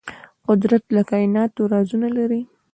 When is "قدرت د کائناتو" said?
0.47-1.61